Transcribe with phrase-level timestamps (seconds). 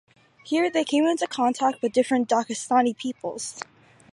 [0.43, 3.61] Here they came into contact with different Daghestani peoples.